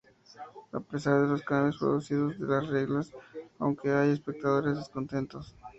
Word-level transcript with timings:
A 0.71 0.79
pesar 0.79 1.21
de 1.21 1.27
los 1.27 1.43
cambios 1.43 1.77
producidos 1.77 2.33
en 2.37 2.49
las 2.49 2.67
reglas, 2.67 3.11
aunque 3.59 3.91
hay 3.91 4.09
espectadores 4.09 4.77
descontentos. 4.79 5.55